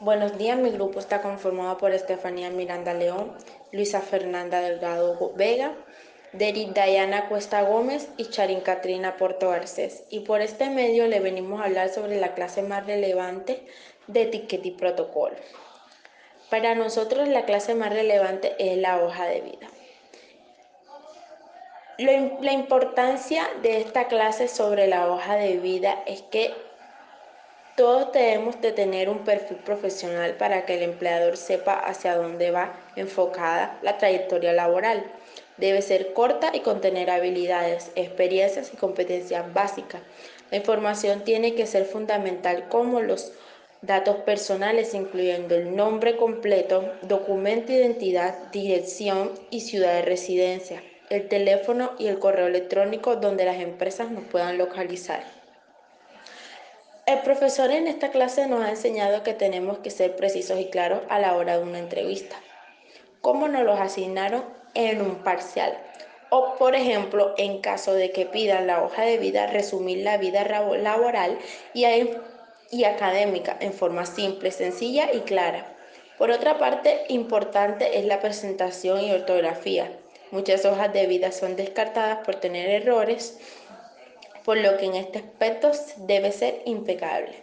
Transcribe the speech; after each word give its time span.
Buenos 0.00 0.36
días, 0.36 0.58
mi 0.58 0.68
grupo 0.68 0.98
está 0.98 1.22
conformado 1.22 1.78
por 1.78 1.92
Estefanía 1.92 2.50
Miranda 2.50 2.92
León, 2.92 3.32
Luisa 3.72 4.02
Fernanda 4.02 4.60
Delgado 4.60 5.32
Vega, 5.36 5.72
Deri 6.34 6.66
Dayana 6.66 7.30
Cuesta 7.30 7.62
Gómez 7.62 8.10
y 8.18 8.26
Charin 8.26 8.60
Catrina 8.60 9.16
Porto 9.16 9.48
Garcés. 9.48 10.04
Y 10.10 10.20
por 10.20 10.42
este 10.42 10.68
medio 10.68 11.06
le 11.06 11.20
venimos 11.20 11.62
a 11.62 11.64
hablar 11.64 11.88
sobre 11.88 12.20
la 12.20 12.34
clase 12.34 12.60
más 12.60 12.84
relevante 12.84 13.66
de 14.06 14.22
etiqueta 14.22 14.68
y 14.68 14.72
protocolo. 14.72 15.36
Para 16.50 16.74
nosotros 16.74 17.26
la 17.28 17.46
clase 17.46 17.74
más 17.74 17.90
relevante 17.90 18.54
es 18.58 18.76
la 18.76 19.02
hoja 19.02 19.24
de 19.24 19.40
vida. 19.40 19.68
La 22.42 22.52
importancia 22.52 23.48
de 23.62 23.80
esta 23.80 24.08
clase 24.08 24.48
sobre 24.48 24.88
la 24.88 25.10
hoja 25.10 25.36
de 25.36 25.56
vida 25.56 26.02
es 26.04 26.20
que 26.20 26.52
todos 27.76 28.10
debemos 28.12 28.58
de 28.62 28.72
tener 28.72 29.10
un 29.10 29.18
perfil 29.18 29.58
profesional 29.58 30.34
para 30.36 30.64
que 30.64 30.76
el 30.76 30.82
empleador 30.82 31.36
sepa 31.36 31.74
hacia 31.74 32.16
dónde 32.16 32.50
va 32.50 32.72
enfocada 32.96 33.78
la 33.82 33.98
trayectoria 33.98 34.54
laboral. 34.54 35.04
Debe 35.58 35.82
ser 35.82 36.14
corta 36.14 36.52
y 36.54 36.60
contener 36.60 37.10
habilidades, 37.10 37.90
experiencias 37.94 38.72
y 38.72 38.78
competencias 38.78 39.52
básicas. 39.52 40.00
La 40.50 40.56
información 40.56 41.22
tiene 41.24 41.54
que 41.54 41.66
ser 41.66 41.84
fundamental 41.84 42.68
como 42.68 43.02
los 43.02 43.32
datos 43.82 44.16
personales 44.16 44.94
incluyendo 44.94 45.54
el 45.54 45.76
nombre 45.76 46.16
completo, 46.16 46.92
documento 47.02 47.72
de 47.72 47.80
identidad, 47.80 48.50
dirección 48.52 49.32
y 49.50 49.60
ciudad 49.60 49.92
de 49.94 50.02
residencia, 50.02 50.82
el 51.10 51.28
teléfono 51.28 51.92
y 51.98 52.06
el 52.06 52.18
correo 52.18 52.46
electrónico 52.46 53.16
donde 53.16 53.44
las 53.44 53.60
empresas 53.60 54.10
nos 54.10 54.24
puedan 54.24 54.56
localizar. 54.56 55.45
El 57.06 57.20
profesor 57.20 57.70
en 57.70 57.86
esta 57.86 58.10
clase 58.10 58.48
nos 58.48 58.64
ha 58.64 58.70
enseñado 58.70 59.22
que 59.22 59.32
tenemos 59.32 59.78
que 59.78 59.90
ser 59.90 60.16
precisos 60.16 60.58
y 60.58 60.70
claros 60.70 61.02
a 61.08 61.20
la 61.20 61.36
hora 61.36 61.56
de 61.56 61.62
una 61.62 61.78
entrevista. 61.78 62.34
¿Cómo 63.20 63.46
nos 63.46 63.62
los 63.62 63.78
asignaron 63.78 64.44
en 64.74 65.00
un 65.00 65.22
parcial? 65.22 65.78
O, 66.30 66.56
por 66.56 66.74
ejemplo, 66.74 67.32
en 67.38 67.60
caso 67.60 67.94
de 67.94 68.10
que 68.10 68.26
pidan 68.26 68.66
la 68.66 68.82
hoja 68.82 69.02
de 69.02 69.18
vida, 69.18 69.46
resumir 69.46 69.98
la 69.98 70.16
vida 70.16 70.42
laboral 70.42 71.38
y 71.74 72.84
académica 72.84 73.56
en 73.60 73.72
forma 73.72 74.04
simple, 74.04 74.50
sencilla 74.50 75.12
y 75.12 75.20
clara. 75.20 75.76
Por 76.18 76.32
otra 76.32 76.58
parte, 76.58 77.04
importante 77.08 78.00
es 78.00 78.04
la 78.04 78.18
presentación 78.18 79.00
y 79.02 79.12
ortografía. 79.12 79.92
Muchas 80.32 80.64
hojas 80.64 80.92
de 80.92 81.06
vida 81.06 81.30
son 81.30 81.54
descartadas 81.54 82.26
por 82.26 82.34
tener 82.34 82.68
errores 82.68 83.38
por 84.46 84.56
lo 84.58 84.76
que 84.76 84.86
en 84.86 84.94
este 84.94 85.18
aspecto 85.18 85.72
debe 85.96 86.30
ser 86.30 86.62
impecable. 86.66 87.34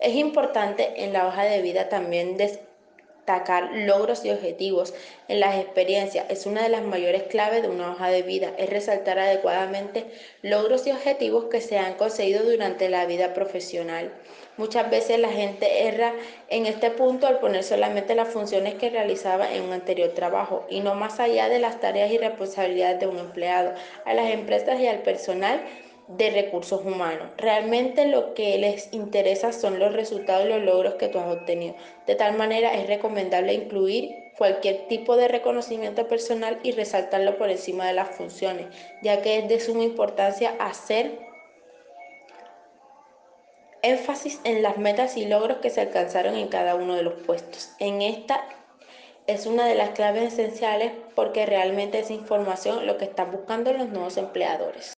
Es 0.00 0.16
importante 0.16 1.04
en 1.04 1.12
la 1.12 1.28
hoja 1.28 1.44
de 1.44 1.62
vida 1.62 1.88
también 1.88 2.36
destacar 2.36 3.70
logros 3.72 4.24
y 4.24 4.30
objetivos 4.30 4.92
en 5.28 5.38
las 5.38 5.54
experiencias. 5.54 6.26
Es 6.28 6.44
una 6.44 6.64
de 6.64 6.68
las 6.68 6.82
mayores 6.82 7.22
claves 7.22 7.62
de 7.62 7.68
una 7.68 7.92
hoja 7.92 8.08
de 8.08 8.22
vida, 8.22 8.52
es 8.58 8.68
resaltar 8.68 9.20
adecuadamente 9.20 10.04
logros 10.42 10.84
y 10.88 10.90
objetivos 10.90 11.44
que 11.44 11.60
se 11.60 11.78
han 11.78 11.94
conseguido 11.94 12.42
durante 12.42 12.88
la 12.88 13.06
vida 13.06 13.32
profesional. 13.32 14.12
Muchas 14.56 14.90
veces 14.90 15.20
la 15.20 15.28
gente 15.28 15.86
erra 15.86 16.12
en 16.48 16.66
este 16.66 16.90
punto 16.90 17.28
al 17.28 17.38
poner 17.38 17.62
solamente 17.62 18.16
las 18.16 18.28
funciones 18.28 18.74
que 18.74 18.90
realizaba 18.90 19.54
en 19.54 19.62
un 19.62 19.72
anterior 19.72 20.10
trabajo 20.10 20.66
y 20.68 20.80
no 20.80 20.96
más 20.96 21.20
allá 21.20 21.48
de 21.48 21.60
las 21.60 21.78
tareas 21.78 22.10
y 22.10 22.18
responsabilidades 22.18 22.98
de 22.98 23.06
un 23.06 23.18
empleado. 23.18 23.74
A 24.04 24.12
las 24.12 24.30
empresas 24.30 24.80
y 24.80 24.88
al 24.88 25.02
personal 25.02 25.60
de 26.08 26.30
recursos 26.30 26.84
humanos. 26.84 27.28
Realmente 27.36 28.06
lo 28.06 28.34
que 28.34 28.58
les 28.58 28.92
interesa 28.92 29.52
son 29.52 29.78
los 29.78 29.92
resultados 29.92 30.46
y 30.46 30.50
los 30.50 30.62
logros 30.62 30.94
que 30.94 31.08
tú 31.08 31.18
has 31.18 31.34
obtenido. 31.34 31.74
De 32.06 32.14
tal 32.14 32.36
manera 32.36 32.74
es 32.74 32.86
recomendable 32.86 33.54
incluir 33.54 34.14
cualquier 34.38 34.86
tipo 34.88 35.16
de 35.16 35.28
reconocimiento 35.28 36.06
personal 36.08 36.60
y 36.62 36.72
resaltarlo 36.72 37.38
por 37.38 37.50
encima 37.50 37.86
de 37.86 37.94
las 37.94 38.10
funciones, 38.10 38.66
ya 39.02 39.22
que 39.22 39.38
es 39.38 39.48
de 39.48 39.60
suma 39.60 39.84
importancia 39.84 40.54
hacer 40.58 41.18
énfasis 43.82 44.40
en 44.44 44.62
las 44.62 44.78
metas 44.78 45.16
y 45.16 45.26
logros 45.26 45.58
que 45.58 45.70
se 45.70 45.80
alcanzaron 45.80 46.36
en 46.36 46.48
cada 46.48 46.74
uno 46.74 46.94
de 46.94 47.02
los 47.02 47.14
puestos. 47.14 47.70
En 47.78 48.02
esta 48.02 48.44
es 49.26 49.46
una 49.46 49.66
de 49.66 49.74
las 49.74 49.90
claves 49.90 50.32
esenciales 50.32 50.92
porque 51.14 51.46
realmente 51.46 51.98
es 51.98 52.10
información 52.10 52.86
lo 52.86 52.98
que 52.98 53.06
están 53.06 53.32
buscando 53.32 53.72
los 53.72 53.88
nuevos 53.88 54.16
empleadores. 54.16 54.95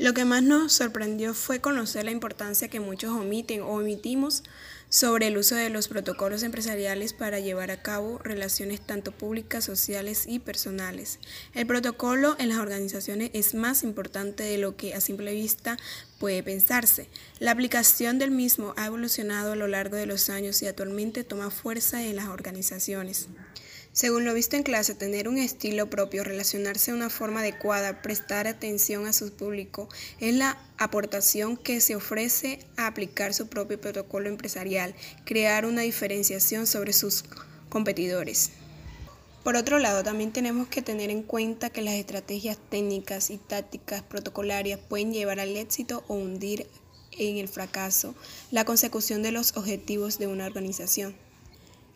Lo 0.00 0.14
que 0.14 0.24
más 0.24 0.42
nos 0.42 0.72
sorprendió 0.72 1.34
fue 1.34 1.60
conocer 1.60 2.06
la 2.06 2.10
importancia 2.10 2.68
que 2.68 2.80
muchos 2.80 3.10
omiten 3.10 3.60
o 3.60 3.74
omitimos 3.74 4.42
sobre 4.88 5.26
el 5.26 5.36
uso 5.36 5.56
de 5.56 5.68
los 5.68 5.88
protocolos 5.88 6.42
empresariales 6.42 7.12
para 7.12 7.38
llevar 7.38 7.70
a 7.70 7.82
cabo 7.82 8.16
relaciones 8.16 8.80
tanto 8.80 9.12
públicas, 9.12 9.62
sociales 9.62 10.24
y 10.26 10.38
personales. 10.38 11.18
El 11.54 11.66
protocolo 11.66 12.34
en 12.38 12.48
las 12.48 12.60
organizaciones 12.60 13.30
es 13.34 13.52
más 13.52 13.82
importante 13.82 14.42
de 14.42 14.56
lo 14.56 14.74
que 14.74 14.94
a 14.94 15.02
simple 15.02 15.34
vista 15.34 15.76
puede 16.18 16.42
pensarse. 16.42 17.06
La 17.38 17.50
aplicación 17.50 18.18
del 18.18 18.30
mismo 18.30 18.72
ha 18.78 18.86
evolucionado 18.86 19.52
a 19.52 19.56
lo 19.56 19.66
largo 19.66 19.96
de 19.96 20.06
los 20.06 20.30
años 20.30 20.62
y 20.62 20.66
actualmente 20.66 21.24
toma 21.24 21.50
fuerza 21.50 22.02
en 22.02 22.16
las 22.16 22.28
organizaciones. 22.28 23.28
Según 23.92 24.24
lo 24.24 24.34
visto 24.34 24.54
en 24.54 24.62
clase, 24.62 24.94
tener 24.94 25.28
un 25.28 25.36
estilo 25.36 25.90
propio, 25.90 26.22
relacionarse 26.22 26.92
de 26.92 26.96
una 26.96 27.10
forma 27.10 27.40
adecuada, 27.40 28.02
prestar 28.02 28.46
atención 28.46 29.06
a 29.06 29.12
su 29.12 29.32
público, 29.32 29.88
es 30.20 30.32
la 30.32 30.58
aportación 30.78 31.56
que 31.56 31.80
se 31.80 31.96
ofrece 31.96 32.60
a 32.76 32.86
aplicar 32.86 33.34
su 33.34 33.48
propio 33.48 33.80
protocolo 33.80 34.28
empresarial, 34.28 34.94
crear 35.24 35.66
una 35.66 35.82
diferenciación 35.82 36.68
sobre 36.68 36.92
sus 36.92 37.24
competidores. 37.68 38.52
Por 39.42 39.56
otro 39.56 39.80
lado, 39.80 40.04
también 40.04 40.32
tenemos 40.32 40.68
que 40.68 40.82
tener 40.82 41.10
en 41.10 41.24
cuenta 41.24 41.70
que 41.70 41.82
las 41.82 41.94
estrategias 41.94 42.58
técnicas 42.68 43.30
y 43.30 43.38
tácticas 43.38 44.02
protocolarias 44.02 44.78
pueden 44.78 45.12
llevar 45.12 45.40
al 45.40 45.56
éxito 45.56 46.04
o 46.06 46.14
hundir 46.14 46.68
en 47.18 47.38
el 47.38 47.48
fracaso 47.48 48.14
la 48.52 48.64
consecución 48.64 49.22
de 49.24 49.32
los 49.32 49.56
objetivos 49.56 50.18
de 50.18 50.28
una 50.28 50.46
organización. 50.46 51.16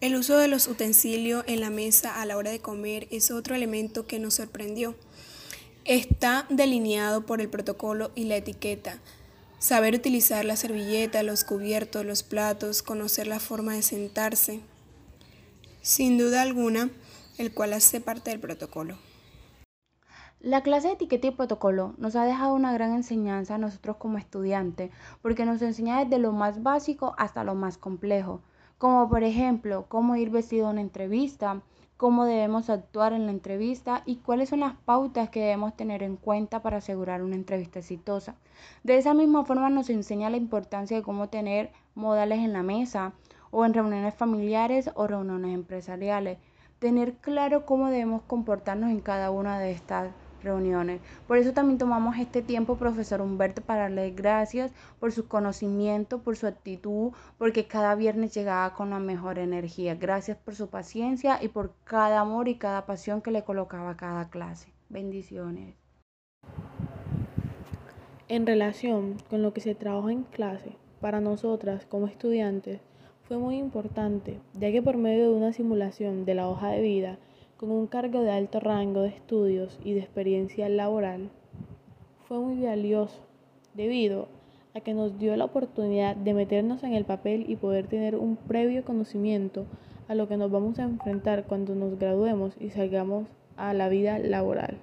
El 0.00 0.16
uso 0.16 0.38
de 0.38 0.48
los 0.48 0.66
utensilios 0.66 1.44
en 1.46 1.60
la 1.60 1.68
mesa 1.68 2.22
a 2.22 2.24
la 2.24 2.38
hora 2.38 2.50
de 2.50 2.60
comer 2.60 3.06
es 3.10 3.30
otro 3.30 3.54
elemento 3.54 4.06
que 4.06 4.18
nos 4.18 4.32
sorprendió. 4.34 4.94
Está 5.84 6.46
delineado 6.48 7.26
por 7.26 7.42
el 7.42 7.50
protocolo 7.50 8.10
y 8.14 8.24
la 8.24 8.36
etiqueta. 8.36 8.98
Saber 9.58 9.94
utilizar 9.94 10.46
la 10.46 10.56
servilleta, 10.56 11.22
los 11.22 11.44
cubiertos, 11.44 12.06
los 12.06 12.22
platos, 12.22 12.80
conocer 12.80 13.26
la 13.26 13.40
forma 13.40 13.74
de 13.74 13.82
sentarse. 13.82 14.60
Sin 15.82 16.16
duda 16.16 16.40
alguna, 16.40 16.88
el 17.36 17.52
cual 17.52 17.74
hace 17.74 18.00
parte 18.00 18.30
del 18.30 18.40
protocolo. 18.40 18.96
La 20.40 20.62
clase 20.62 20.88
de 20.88 20.94
etiqueta 20.94 21.26
y 21.26 21.32
protocolo 21.32 21.92
nos 21.98 22.16
ha 22.16 22.24
dejado 22.24 22.54
una 22.54 22.72
gran 22.72 22.94
enseñanza 22.94 23.56
a 23.56 23.58
nosotros 23.58 23.96
como 23.98 24.16
estudiantes, 24.16 24.90
porque 25.20 25.44
nos 25.44 25.60
enseña 25.60 26.02
desde 26.02 26.18
lo 26.18 26.32
más 26.32 26.62
básico 26.62 27.14
hasta 27.18 27.44
lo 27.44 27.54
más 27.54 27.76
complejo 27.76 28.40
como 28.80 29.10
por 29.10 29.24
ejemplo 29.24 29.84
cómo 29.88 30.16
ir 30.16 30.30
vestido 30.30 30.66
a 30.66 30.70
una 30.70 30.80
entrevista, 30.80 31.60
cómo 31.98 32.24
debemos 32.24 32.70
actuar 32.70 33.12
en 33.12 33.26
la 33.26 33.32
entrevista 33.32 34.02
y 34.06 34.16
cuáles 34.16 34.48
son 34.48 34.60
las 34.60 34.72
pautas 34.74 35.28
que 35.28 35.40
debemos 35.40 35.76
tener 35.76 36.02
en 36.02 36.16
cuenta 36.16 36.62
para 36.62 36.78
asegurar 36.78 37.22
una 37.22 37.34
entrevista 37.34 37.80
exitosa. 37.80 38.36
De 38.82 38.96
esa 38.96 39.12
misma 39.12 39.44
forma 39.44 39.68
nos 39.68 39.90
enseña 39.90 40.30
la 40.30 40.38
importancia 40.38 40.96
de 40.96 41.02
cómo 41.02 41.28
tener 41.28 41.72
modales 41.94 42.38
en 42.38 42.54
la 42.54 42.62
mesa 42.62 43.12
o 43.50 43.66
en 43.66 43.74
reuniones 43.74 44.14
familiares 44.14 44.90
o 44.94 45.06
reuniones 45.06 45.54
empresariales. 45.54 46.38
Tener 46.78 47.16
claro 47.16 47.66
cómo 47.66 47.90
debemos 47.90 48.22
comportarnos 48.22 48.88
en 48.88 49.00
cada 49.02 49.30
una 49.30 49.58
de 49.58 49.72
estas 49.72 50.10
reuniones. 50.42 51.00
Por 51.26 51.38
eso 51.38 51.52
también 51.52 51.78
tomamos 51.78 52.16
este 52.18 52.42
tiempo, 52.42 52.76
profesor 52.76 53.20
Humberto, 53.20 53.62
para 53.62 53.82
darle 53.82 54.10
gracias 54.10 54.72
por 54.98 55.12
su 55.12 55.28
conocimiento, 55.28 56.18
por 56.18 56.36
su 56.36 56.46
actitud, 56.46 57.12
porque 57.38 57.66
cada 57.66 57.94
viernes 57.94 58.34
llegaba 58.34 58.74
con 58.74 58.90
la 58.90 58.98
mejor 58.98 59.38
energía. 59.38 59.94
Gracias 59.94 60.36
por 60.36 60.54
su 60.54 60.68
paciencia 60.68 61.42
y 61.42 61.48
por 61.48 61.74
cada 61.84 62.20
amor 62.20 62.48
y 62.48 62.56
cada 62.56 62.86
pasión 62.86 63.22
que 63.22 63.30
le 63.30 63.44
colocaba 63.44 63.90
a 63.90 63.96
cada 63.96 64.30
clase. 64.30 64.72
Bendiciones. 64.88 65.74
En 68.28 68.46
relación 68.46 69.16
con 69.28 69.42
lo 69.42 69.52
que 69.52 69.60
se 69.60 69.74
trabajó 69.74 70.10
en 70.10 70.22
clase, 70.22 70.76
para 71.00 71.20
nosotras 71.20 71.86
como 71.86 72.06
estudiantes, 72.06 72.80
fue 73.30 73.38
muy 73.38 73.56
importante, 73.58 74.40
ya 74.54 74.72
que 74.72 74.82
por 74.82 74.96
medio 74.96 75.30
de 75.30 75.36
una 75.36 75.52
simulación 75.52 76.24
de 76.24 76.34
la 76.34 76.48
hoja 76.48 76.68
de 76.70 76.80
vida, 76.80 77.18
con 77.60 77.72
un 77.72 77.88
cargo 77.88 78.22
de 78.22 78.30
alto 78.30 78.58
rango 78.58 79.02
de 79.02 79.08
estudios 79.08 79.78
y 79.84 79.92
de 79.92 80.00
experiencia 80.00 80.66
laboral, 80.70 81.28
fue 82.26 82.38
muy 82.38 82.64
valioso 82.64 83.20
debido 83.74 84.28
a 84.74 84.80
que 84.80 84.94
nos 84.94 85.18
dio 85.18 85.36
la 85.36 85.44
oportunidad 85.44 86.16
de 86.16 86.32
meternos 86.32 86.82
en 86.84 86.94
el 86.94 87.04
papel 87.04 87.44
y 87.50 87.56
poder 87.56 87.86
tener 87.86 88.16
un 88.16 88.36
previo 88.36 88.82
conocimiento 88.82 89.66
a 90.08 90.14
lo 90.14 90.26
que 90.26 90.38
nos 90.38 90.50
vamos 90.50 90.78
a 90.78 90.84
enfrentar 90.84 91.44
cuando 91.44 91.74
nos 91.74 91.98
graduemos 91.98 92.54
y 92.58 92.70
salgamos 92.70 93.28
a 93.58 93.74
la 93.74 93.90
vida 93.90 94.18
laboral. 94.18 94.78